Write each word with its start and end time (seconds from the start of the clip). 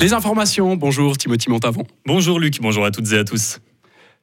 Les 0.00 0.14
informations, 0.14 0.76
bonjour 0.76 1.18
Timothy 1.18 1.50
Montavon. 1.50 1.84
Bonjour 2.06 2.40
Luc, 2.40 2.58
bonjour 2.62 2.86
à 2.86 2.90
toutes 2.90 3.12
et 3.12 3.18
à 3.18 3.24
tous. 3.24 3.58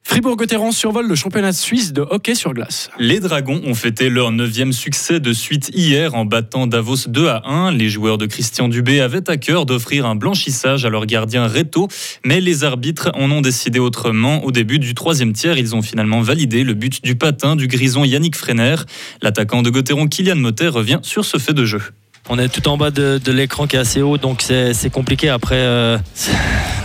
Fribourg-Gotteron 0.02 0.72
survole 0.72 1.06
le 1.06 1.14
championnat 1.14 1.52
suisse 1.52 1.92
de 1.92 2.00
hockey 2.00 2.34
sur 2.34 2.52
glace. 2.52 2.90
Les 2.98 3.20
Dragons 3.20 3.60
ont 3.64 3.74
fêté 3.74 4.10
leur 4.10 4.32
neuvième 4.32 4.72
succès 4.72 5.20
de 5.20 5.32
suite 5.32 5.70
hier 5.72 6.16
en 6.16 6.24
battant 6.24 6.66
Davos 6.66 7.06
2 7.06 7.28
à 7.28 7.42
1. 7.46 7.70
Les 7.72 7.88
joueurs 7.90 8.18
de 8.18 8.26
Christian 8.26 8.66
Dubé 8.66 9.00
avaient 9.00 9.30
à 9.30 9.36
cœur 9.36 9.66
d'offrir 9.66 10.04
un 10.04 10.16
blanchissage 10.16 10.84
à 10.84 10.88
leur 10.88 11.06
gardien 11.06 11.46
Reto, 11.46 11.86
mais 12.24 12.40
les 12.40 12.64
arbitres 12.64 13.12
en 13.14 13.30
ont 13.30 13.40
décidé 13.40 13.78
autrement. 13.78 14.44
Au 14.44 14.50
début 14.50 14.80
du 14.80 14.94
troisième 14.94 15.32
tiers, 15.32 15.58
ils 15.58 15.76
ont 15.76 15.82
finalement 15.82 16.22
validé 16.22 16.64
le 16.64 16.74
but 16.74 17.04
du 17.04 17.14
patin 17.14 17.54
du 17.54 17.68
grison 17.68 18.02
Yannick 18.02 18.34
Freiner. 18.34 18.76
L'attaquant 19.22 19.62
de 19.62 19.70
Gotteron 19.70 20.08
Kylian 20.08 20.36
Motet 20.36 20.66
revient 20.66 20.98
sur 21.02 21.24
ce 21.24 21.38
fait 21.38 21.54
de 21.54 21.64
jeu. 21.64 21.82
On 22.30 22.38
est 22.38 22.48
tout 22.48 22.68
en 22.68 22.76
bas 22.76 22.90
de, 22.90 23.32
l'écran 23.32 23.66
qui 23.66 23.76
est 23.76 23.78
assez 23.78 24.02
haut, 24.02 24.18
donc 24.18 24.42
c'est 24.42 24.90
compliqué. 24.90 25.30
Après, 25.30 25.56
euh, 25.56 25.96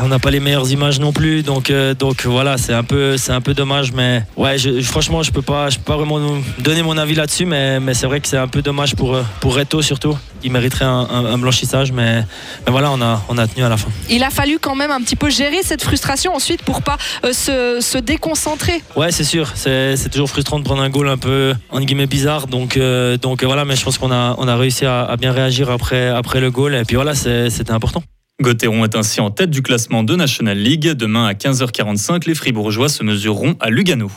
on 0.01 0.07
n'a 0.07 0.19
pas 0.19 0.31
les 0.31 0.39
meilleures 0.39 0.71
images 0.71 1.01
non 1.01 1.11
plus, 1.11 1.43
donc, 1.43 1.69
euh, 1.69 1.93
donc 1.93 2.25
voilà, 2.25 2.57
c'est 2.57 2.73
un 2.73 2.83
peu, 2.83 3.17
c'est 3.17 3.33
un 3.33 3.41
peu 3.41 3.53
dommage. 3.53 3.91
Mais 3.91 4.23
ouais, 4.37 4.55
franchement, 4.83 5.21
je 5.21 5.31
peux 5.31 5.41
pas, 5.41 5.69
je 5.69 5.77
peux 5.79 5.83
pas 5.83 5.97
vraiment 5.97 6.19
donner 6.59 6.81
mon 6.81 6.97
avis 6.97 7.15
là-dessus, 7.15 7.45
mais, 7.45 7.81
mais 7.81 7.93
c'est 7.93 8.05
vrai 8.05 8.21
que 8.21 8.27
c'est 8.29 8.37
un 8.37 8.47
peu 8.47 8.61
dommage 8.61 8.95
pour 8.95 9.17
pour 9.41 9.55
Reto 9.55 9.81
surtout. 9.81 10.17
Il 10.45 10.51
mériterait 10.51 10.83
un, 10.83 11.37
blanchissage, 11.37 11.93
mais, 11.93 12.25
mais, 12.65 12.71
voilà, 12.71 12.91
on 12.91 13.01
a, 13.01 13.21
on 13.29 13.37
a 13.37 13.47
tenu 13.47 13.63
à 13.63 13.69
la 13.69 13.77
fin. 13.77 13.87
Il 14.09 14.23
a 14.23 14.29
fallu 14.29 14.59
quand 14.59 14.75
même 14.75 14.91
un 14.91 14.99
petit 14.99 15.15
peu 15.15 15.29
gérer 15.29 15.63
cette 15.63 15.81
frustration 15.81 16.35
ensuite 16.35 16.63
pour 16.63 16.81
pas 16.81 16.97
euh, 17.23 17.31
se, 17.31 17.79
se, 17.79 17.97
déconcentrer. 17.97 18.83
Ouais, 18.97 19.11
c'est 19.13 19.23
sûr. 19.23 19.53
C'est 19.55 20.09
toujours 20.11 20.29
frustrant 20.29 20.59
de 20.59 20.65
prendre 20.65 20.81
un 20.81 20.89
goal 20.89 21.07
un 21.07 21.17
peu 21.17 21.53
en 21.69 21.79
guillemets 21.79 22.07
bizarre, 22.07 22.47
donc 22.47 22.77
donc 23.21 23.43
voilà, 23.43 23.65
mais 23.65 23.75
je 23.75 23.83
pense 23.83 23.97
qu'on 23.97 24.11
a 24.11 24.35
on 24.37 24.47
a 24.47 24.55
réussi 24.55 24.85
à, 24.85 25.03
à 25.03 25.15
bien 25.15 25.32
réagir 25.33 25.69
après, 25.69 26.07
après 26.07 26.39
le 26.39 26.51
goal. 26.51 26.75
Et 26.75 26.85
puis 26.85 26.95
voilà, 26.95 27.13
c'était 27.15 27.71
important. 27.71 28.03
Gauthieron 28.41 28.83
est 28.83 28.95
ainsi 28.95 29.21
en 29.21 29.31
tête 29.31 29.49
du 29.49 29.61
classement 29.61 30.03
de 30.03 30.15
National 30.15 30.57
League. 30.57 30.87
Demain 30.89 31.27
à 31.27 31.33
15h45, 31.33 32.27
les 32.27 32.35
Fribourgeois 32.35 32.89
se 32.89 33.03
mesureront 33.03 33.55
à 33.59 33.69
Lugano. 33.69 34.09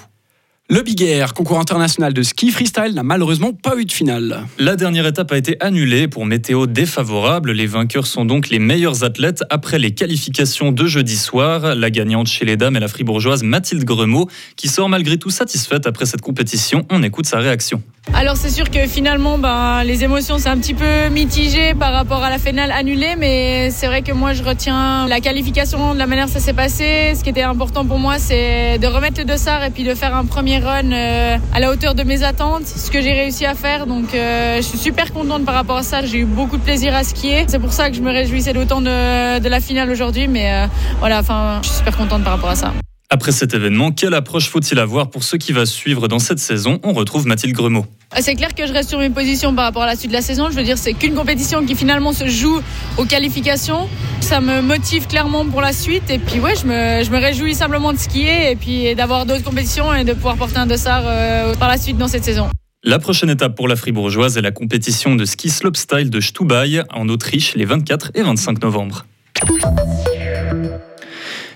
Le 0.68 0.82
Big 0.82 1.00
Air, 1.00 1.32
concours 1.32 1.60
international 1.60 2.12
de 2.12 2.22
ski 2.24 2.50
freestyle, 2.50 2.92
n'a 2.92 3.04
malheureusement 3.04 3.52
pas 3.52 3.76
eu 3.76 3.84
de 3.84 3.92
finale. 3.92 4.44
La 4.58 4.74
dernière 4.74 5.06
étape 5.06 5.30
a 5.30 5.38
été 5.38 5.56
annulée 5.60 6.08
pour 6.08 6.26
météo 6.26 6.66
défavorable. 6.66 7.52
Les 7.52 7.66
vainqueurs 7.66 8.08
sont 8.08 8.24
donc 8.24 8.48
les 8.48 8.58
meilleurs 8.58 9.04
athlètes 9.04 9.44
après 9.48 9.78
les 9.78 9.92
qualifications 9.92 10.72
de 10.72 10.86
jeudi 10.86 11.16
soir. 11.16 11.76
La 11.76 11.90
gagnante 11.90 12.26
chez 12.26 12.44
les 12.44 12.56
dames 12.56 12.74
est 12.74 12.80
la 12.80 12.88
fribourgeoise 12.88 13.44
Mathilde 13.44 13.84
Gremaud, 13.84 14.28
qui 14.56 14.66
sort 14.66 14.88
malgré 14.88 15.18
tout 15.18 15.30
satisfaite 15.30 15.86
après 15.86 16.04
cette 16.04 16.20
compétition. 16.20 16.84
On 16.90 17.04
écoute 17.04 17.26
sa 17.26 17.38
réaction. 17.38 17.80
Alors 18.14 18.38
c'est 18.38 18.50
sûr 18.50 18.70
que 18.70 18.86
finalement 18.86 19.36
ben, 19.36 19.84
les 19.84 20.02
émotions 20.02 20.38
c'est 20.38 20.48
un 20.48 20.56
petit 20.56 20.72
peu 20.72 21.08
mitigé 21.10 21.74
par 21.74 21.92
rapport 21.92 22.24
à 22.24 22.30
la 22.30 22.38
finale 22.38 22.72
annulée 22.72 23.14
mais 23.16 23.70
c'est 23.70 23.86
vrai 23.86 24.00
que 24.00 24.10
moi 24.12 24.32
je 24.32 24.42
retiens 24.42 25.06
la 25.06 25.20
qualification 25.20 25.92
de 25.92 25.98
la 25.98 26.06
manière 26.06 26.26
dont 26.26 26.32
ça 26.32 26.40
s'est 26.40 26.54
passé. 26.54 27.12
Ce 27.14 27.22
qui 27.22 27.28
était 27.28 27.42
important 27.42 27.84
pour 27.84 27.98
moi 27.98 28.18
c'est 28.18 28.78
de 28.78 28.86
remettre 28.86 29.20
le 29.20 29.26
dossard 29.26 29.62
et 29.64 29.70
puis 29.70 29.84
de 29.84 29.94
faire 29.94 30.16
un 30.16 30.24
premier 30.24 30.58
run 30.58 30.92
euh, 30.92 31.36
à 31.52 31.60
la 31.60 31.70
hauteur 31.70 31.94
de 31.94 32.04
mes 32.04 32.22
attentes, 32.22 32.66
ce 32.66 32.90
que 32.90 33.02
j'ai 33.02 33.12
réussi 33.12 33.44
à 33.44 33.54
faire. 33.54 33.86
Donc 33.86 34.14
euh, 34.14 34.56
je 34.56 34.62
suis 34.62 34.78
super 34.78 35.12
contente 35.12 35.44
par 35.44 35.54
rapport 35.54 35.76
à 35.76 35.82
ça, 35.82 36.02
j'ai 36.02 36.20
eu 36.20 36.24
beaucoup 36.24 36.56
de 36.56 36.62
plaisir 36.62 36.94
à 36.94 37.04
skier. 37.04 37.44
C'est 37.48 37.58
pour 37.58 37.72
ça 37.72 37.90
que 37.90 37.96
je 37.96 38.02
me 38.02 38.10
réjouissais 38.10 38.54
d'autant 38.54 38.80
de, 38.80 39.38
de, 39.40 39.48
la 39.48 39.60
finale 39.60 39.90
aujourd'hui 39.90 40.26
mais 40.26 40.52
euh, 40.52 40.66
voilà, 41.00 41.20
enfin 41.20 41.60
je 41.62 41.68
suis 41.68 41.78
super 41.78 41.96
contente 41.96 42.24
par 42.24 42.32
rapport 42.32 42.50
à 42.50 42.56
ça. 42.56 42.72
Après 43.08 43.30
cet 43.30 43.54
événement, 43.54 43.92
quelle 43.92 44.14
approche 44.14 44.48
faut-il 44.48 44.80
avoir 44.80 45.10
pour 45.10 45.22
ce 45.22 45.36
qui 45.36 45.52
va 45.52 45.64
suivre 45.64 46.08
dans 46.08 46.18
cette 46.18 46.40
saison? 46.40 46.80
On 46.82 46.92
retrouve 46.92 47.24
Mathilde 47.28 47.54
Gremaud. 47.54 47.86
Ah, 48.10 48.20
c'est 48.20 48.34
clair 48.34 48.52
que 48.52 48.66
je 48.66 48.72
reste 48.72 48.88
sur 48.88 48.98
mes 48.98 49.10
positions 49.10 49.54
par 49.54 49.64
rapport 49.64 49.82
à 49.82 49.86
la 49.86 49.94
suite 49.94 50.10
de 50.10 50.16
la 50.16 50.22
saison. 50.22 50.50
Je 50.50 50.56
veux 50.56 50.64
dire, 50.64 50.76
c'est 50.76 50.92
qu'une 50.92 51.14
compétition 51.14 51.64
qui 51.64 51.76
finalement 51.76 52.12
se 52.12 52.26
joue 52.26 52.60
aux 52.98 53.04
qualifications. 53.04 53.88
Ça 54.20 54.40
me 54.40 54.60
motive 54.60 55.06
clairement 55.06 55.46
pour 55.46 55.60
la 55.60 55.72
suite. 55.72 56.10
Et 56.10 56.18
puis, 56.18 56.40
ouais, 56.40 56.54
je 56.56 56.66
me, 56.66 57.04
je 57.04 57.10
me 57.12 57.18
réjouis 57.18 57.54
simplement 57.54 57.92
de 57.92 57.98
skier 57.98 58.50
et 58.50 58.56
puis 58.56 58.96
d'avoir 58.96 59.24
d'autres 59.24 59.44
compétitions 59.44 59.94
et 59.94 60.02
de 60.02 60.12
pouvoir 60.12 60.36
porter 60.36 60.58
un 60.58 60.66
dossard 60.66 61.04
euh, 61.06 61.54
par 61.54 61.68
la 61.68 61.78
suite 61.78 61.98
dans 61.98 62.08
cette 62.08 62.24
saison. 62.24 62.48
La 62.82 62.98
prochaine 62.98 63.30
étape 63.30 63.54
pour 63.54 63.68
la 63.68 63.76
Fribourgeoise 63.76 64.36
est 64.36 64.42
la 64.42 64.52
compétition 64.52 65.14
de 65.14 65.24
ski 65.24 65.48
slopestyle 65.48 66.10
de 66.10 66.20
Stubai 66.20 66.82
en 66.90 67.08
Autriche 67.08 67.54
les 67.54 67.64
24 67.64 68.10
et 68.14 68.22
25 68.22 68.62
novembre. 68.62 69.06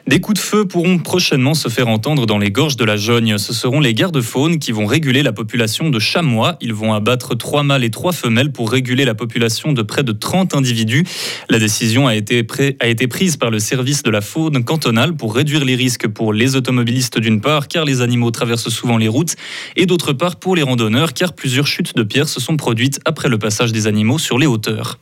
Des 0.07 0.21
coups 0.21 0.41
de 0.41 0.45
feu 0.45 0.65
pourront 0.67 0.99
prochainement 0.99 1.55
se 1.55 1.69
faire 1.69 1.89
entendre 1.89 2.27
dans 2.27 2.39
les 2.39 2.51
gorges 2.51 2.77
de 2.77 2.85
la 2.85 2.97
Jogne. 2.97 3.39
Ce 3.39 3.53
seront 3.53 3.81
les 3.81 3.95
gardes-faunes 3.95 4.59
qui 4.59 4.73
vont 4.73 4.87
réguler 4.87 5.23
la 5.23 5.33
population 5.33 5.91
de 5.91 5.99
chamois. 5.99 6.57
Ils 6.61 6.75
vont 6.75 6.95
abattre 6.95 7.35
trois 7.35 7.63
mâles 7.63 7.85
et 7.85 7.91
trois 7.91 8.13
femelles 8.13 8.51
pour 8.51 8.71
réguler 8.71 9.05
la 9.05 9.15
population 9.15 9.73
de 9.73 9.83
près 9.83 10.03
de 10.03 10.13
30 10.13 10.55
individus. 10.55 11.05
La 11.49 11.59
décision 11.59 12.07
a 12.07 12.15
été, 12.15 12.47
a 12.81 12.87
été 12.87 13.07
prise 13.09 13.37
par 13.37 13.51
le 13.51 13.59
service 13.59 14.03
de 14.03 14.11
la 14.11 14.21
faune 14.21 14.65
cantonale 14.65 15.15
pour 15.15 15.35
réduire 15.35 15.65
les 15.65 15.77
risques 15.77 16.09
pour 16.09 16.33
les 16.33 16.57
automobilistes 16.57 17.19
d'une 17.19 17.41
part, 17.41 17.69
car 17.69 17.85
les 17.85 18.01
animaux 18.01 18.31
traversent 18.31 18.71
souvent 18.71 18.97
les 18.97 19.09
routes, 19.09 19.37
et 19.77 19.87
d'autre 19.87 20.13
part 20.13 20.37
pour 20.37 20.57
les 20.57 20.63
randonneurs, 20.63 21.13
car 21.13 21.35
plusieurs 21.35 21.67
chutes 21.67 21.95
de 21.97 22.03
pierres 22.03 22.29
se 22.29 22.41
sont 22.41 22.57
produites 22.57 23.01
après 23.05 23.29
le 23.29 23.39
passage 23.39 23.73
des 23.73 23.87
animaux 23.87 24.19
sur 24.19 24.39
les 24.39 24.47
hauteurs. 24.47 24.99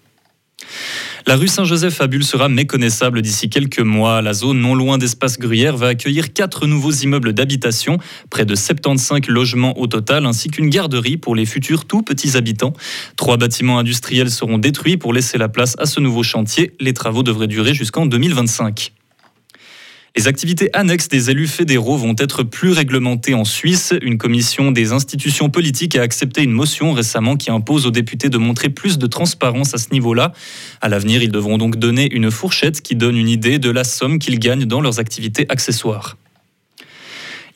La 1.28 1.36
rue 1.36 1.46
Saint-Joseph 1.46 2.00
à 2.00 2.06
Bulle 2.06 2.24
sera 2.24 2.48
méconnaissable 2.48 3.20
d'ici 3.20 3.50
quelques 3.50 3.80
mois. 3.80 4.22
La 4.22 4.32
zone 4.32 4.60
non 4.60 4.74
loin 4.74 4.96
d'Espace 4.96 5.38
Gruyère 5.38 5.76
va 5.76 5.88
accueillir 5.88 6.32
quatre 6.32 6.66
nouveaux 6.66 6.90
immeubles 6.90 7.34
d'habitation, 7.34 7.98
près 8.30 8.46
de 8.46 8.54
75 8.54 9.28
logements 9.28 9.78
au 9.78 9.86
total, 9.88 10.24
ainsi 10.24 10.48
qu'une 10.48 10.70
garderie 10.70 11.18
pour 11.18 11.36
les 11.36 11.44
futurs 11.44 11.84
tout 11.84 12.00
petits 12.00 12.38
habitants. 12.38 12.72
Trois 13.16 13.36
bâtiments 13.36 13.78
industriels 13.78 14.30
seront 14.30 14.56
détruits 14.56 14.96
pour 14.96 15.12
laisser 15.12 15.36
la 15.36 15.50
place 15.50 15.74
à 15.76 15.84
ce 15.84 16.00
nouveau 16.00 16.22
chantier. 16.22 16.72
Les 16.80 16.94
travaux 16.94 17.22
devraient 17.22 17.46
durer 17.46 17.74
jusqu'en 17.74 18.06
2025. 18.06 18.92
Les 20.18 20.26
activités 20.26 20.68
annexes 20.72 21.06
des 21.06 21.30
élus 21.30 21.46
fédéraux 21.46 21.96
vont 21.96 22.16
être 22.18 22.42
plus 22.42 22.72
réglementées 22.72 23.34
en 23.34 23.44
Suisse. 23.44 23.94
Une 24.02 24.18
commission 24.18 24.72
des 24.72 24.90
institutions 24.90 25.48
politiques 25.48 25.94
a 25.94 26.02
accepté 26.02 26.42
une 26.42 26.50
motion 26.50 26.92
récemment 26.92 27.36
qui 27.36 27.52
impose 27.52 27.86
aux 27.86 27.92
députés 27.92 28.28
de 28.28 28.36
montrer 28.36 28.68
plus 28.68 28.98
de 28.98 29.06
transparence 29.06 29.74
à 29.74 29.78
ce 29.78 29.90
niveau-là. 29.92 30.32
À 30.80 30.88
l'avenir, 30.88 31.22
ils 31.22 31.30
devront 31.30 31.56
donc 31.56 31.76
donner 31.76 32.12
une 32.12 32.32
fourchette 32.32 32.82
qui 32.82 32.96
donne 32.96 33.16
une 33.16 33.28
idée 33.28 33.60
de 33.60 33.70
la 33.70 33.84
somme 33.84 34.18
qu'ils 34.18 34.40
gagnent 34.40 34.64
dans 34.64 34.80
leurs 34.80 34.98
activités 34.98 35.46
accessoires. 35.50 36.16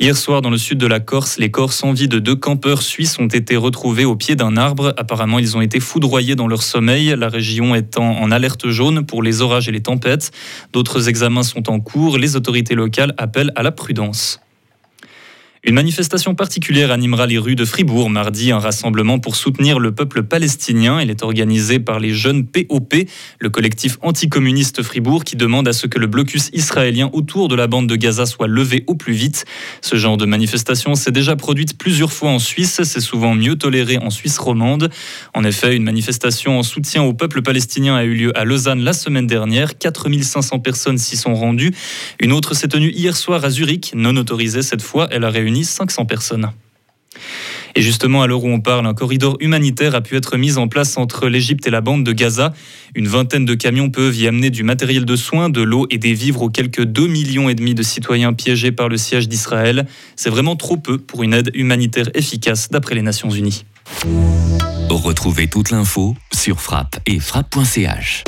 Hier 0.00 0.16
soir, 0.16 0.40
dans 0.40 0.50
le 0.50 0.56
sud 0.56 0.78
de 0.78 0.86
la 0.86 1.00
Corse, 1.00 1.38
les 1.38 1.50
corps 1.50 1.72
sans 1.72 1.92
vie 1.92 2.08
de 2.08 2.18
deux 2.18 2.34
campeurs 2.34 2.82
suisses 2.82 3.18
ont 3.18 3.26
été 3.26 3.56
retrouvés 3.56 4.06
au 4.06 4.16
pied 4.16 4.34
d'un 4.36 4.56
arbre. 4.56 4.94
Apparemment, 4.96 5.38
ils 5.38 5.56
ont 5.56 5.60
été 5.60 5.80
foudroyés 5.80 6.34
dans 6.34 6.48
leur 6.48 6.62
sommeil, 6.62 7.14
la 7.16 7.28
région 7.28 7.74
étant 7.74 8.18
en 8.18 8.30
alerte 8.30 8.68
jaune 8.68 9.04
pour 9.04 9.22
les 9.22 9.42
orages 9.42 9.68
et 9.68 9.72
les 9.72 9.82
tempêtes. 9.82 10.30
D'autres 10.72 11.08
examens 11.08 11.42
sont 11.42 11.70
en 11.70 11.78
cours. 11.78 12.16
Les 12.16 12.36
autorités 12.36 12.74
locales 12.74 13.14
appellent 13.18 13.52
à 13.54 13.62
la 13.62 13.70
prudence. 13.70 14.40
Une 15.64 15.76
manifestation 15.76 16.34
particulière 16.34 16.90
animera 16.90 17.28
les 17.28 17.38
rues 17.38 17.54
de 17.54 17.64
Fribourg 17.64 18.10
mardi, 18.10 18.50
un 18.50 18.58
rassemblement 18.58 19.20
pour 19.20 19.36
soutenir 19.36 19.78
le 19.78 19.94
peuple 19.94 20.24
palestinien. 20.24 21.00
Il 21.00 21.08
est 21.08 21.22
organisé 21.22 21.78
par 21.78 22.00
les 22.00 22.12
jeunes 22.12 22.44
POP, 22.46 22.94
le 23.38 23.48
collectif 23.48 23.96
anticommuniste 24.02 24.82
Fribourg, 24.82 25.22
qui 25.22 25.36
demande 25.36 25.68
à 25.68 25.72
ce 25.72 25.86
que 25.86 26.00
le 26.00 26.08
blocus 26.08 26.50
israélien 26.52 27.10
autour 27.12 27.46
de 27.46 27.54
la 27.54 27.68
bande 27.68 27.86
de 27.86 27.94
Gaza 27.94 28.26
soit 28.26 28.48
levé 28.48 28.82
au 28.88 28.96
plus 28.96 29.12
vite. 29.12 29.44
Ce 29.82 29.94
genre 29.94 30.16
de 30.16 30.26
manifestation 30.26 30.96
s'est 30.96 31.12
déjà 31.12 31.36
produite 31.36 31.78
plusieurs 31.78 32.12
fois 32.12 32.30
en 32.30 32.40
Suisse, 32.40 32.80
c'est 32.82 33.00
souvent 33.00 33.36
mieux 33.36 33.54
toléré 33.54 33.98
en 33.98 34.10
Suisse 34.10 34.38
romande. 34.38 34.90
En 35.32 35.44
effet, 35.44 35.76
une 35.76 35.84
manifestation 35.84 36.58
en 36.58 36.64
soutien 36.64 37.04
au 37.04 37.14
peuple 37.14 37.40
palestinien 37.40 37.94
a 37.94 38.02
eu 38.02 38.14
lieu 38.14 38.36
à 38.36 38.44
Lausanne 38.44 38.80
la 38.80 38.94
semaine 38.94 39.28
dernière. 39.28 39.78
4500 39.78 40.58
personnes 40.58 40.98
s'y 40.98 41.16
sont 41.16 41.36
rendues. 41.36 41.70
Une 42.18 42.32
autre 42.32 42.54
s'est 42.54 42.66
tenue 42.66 42.90
hier 42.90 43.16
soir 43.16 43.44
à 43.44 43.50
Zurich, 43.50 43.92
non 43.94 44.16
autorisée 44.16 44.62
cette 44.62 44.82
fois. 44.82 45.06
Elle 45.12 45.22
a 45.22 45.30
réuni 45.30 45.51
500 45.62 46.06
personnes. 46.06 46.50
Et 47.74 47.82
justement, 47.82 48.22
à 48.22 48.26
l'heure 48.26 48.44
où 48.44 48.48
on 48.48 48.60
parle, 48.60 48.86
un 48.86 48.94
corridor 48.94 49.36
humanitaire 49.40 49.94
a 49.94 50.00
pu 50.02 50.16
être 50.16 50.36
mis 50.36 50.58
en 50.58 50.68
place 50.68 50.98
entre 50.98 51.28
l'Égypte 51.28 51.66
et 51.66 51.70
la 51.70 51.80
bande 51.80 52.04
de 52.04 52.12
Gaza. 52.12 52.52
Une 52.94 53.08
vingtaine 53.08 53.44
de 53.44 53.54
camions 53.54 53.90
peuvent 53.90 54.16
y 54.16 54.26
amener 54.26 54.50
du 54.50 54.62
matériel 54.62 55.04
de 55.04 55.16
soins, 55.16 55.48
de 55.48 55.62
l'eau 55.62 55.86
et 55.90 55.98
des 55.98 56.12
vivres 56.12 56.42
aux 56.42 56.50
quelques 56.50 56.84
2 56.84 57.06
millions 57.06 57.48
et 57.48 57.54
demi 57.54 57.74
de 57.74 57.82
citoyens 57.82 58.34
piégés 58.34 58.72
par 58.72 58.88
le 58.88 58.98
siège 58.98 59.28
d'Israël. 59.28 59.86
C'est 60.16 60.30
vraiment 60.30 60.56
trop 60.56 60.76
peu 60.76 60.98
pour 60.98 61.22
une 61.22 61.32
aide 61.32 61.50
humanitaire 61.54 62.10
efficace 62.14 62.68
d'après 62.70 62.94
les 62.94 63.02
Nations 63.02 63.30
Unies. 63.30 63.64
Retrouvez 64.90 65.48
toute 65.48 65.70
l'info 65.70 66.14
sur 66.32 66.60
frappe 66.60 67.00
et 67.06 67.18
frappe.ch. 67.18 68.24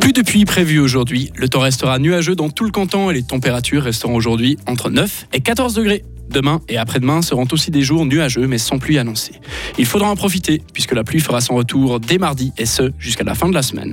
Plus 0.00 0.12
de 0.12 0.22
pluie 0.22 0.44
prévue 0.44 0.78
aujourd'hui. 0.80 1.30
Le 1.36 1.48
temps 1.48 1.60
restera 1.60 1.98
nuageux 1.98 2.34
dans 2.34 2.48
tout 2.48 2.64
le 2.64 2.70
canton 2.70 3.10
et 3.10 3.14
les 3.14 3.22
températures 3.22 3.82
resteront 3.82 4.14
aujourd'hui 4.14 4.56
entre 4.66 4.90
9 4.90 5.26
et 5.32 5.40
14 5.40 5.74
degrés. 5.74 6.04
Demain 6.30 6.60
et 6.68 6.78
après-demain 6.78 7.22
seront 7.22 7.46
aussi 7.52 7.70
des 7.70 7.82
jours 7.82 8.06
nuageux 8.06 8.46
mais 8.46 8.58
sans 8.58 8.78
pluie 8.78 8.98
annoncée. 8.98 9.34
Il 9.78 9.86
faudra 9.86 10.08
en 10.08 10.16
profiter 10.16 10.62
puisque 10.72 10.92
la 10.92 11.04
pluie 11.04 11.20
fera 11.20 11.40
son 11.40 11.54
retour 11.54 12.00
dès 12.00 12.18
mardi 12.18 12.52
et 12.56 12.66
ce 12.66 12.92
jusqu'à 12.98 13.24
la 13.24 13.34
fin 13.34 13.48
de 13.48 13.54
la 13.54 13.62
semaine. 13.62 13.88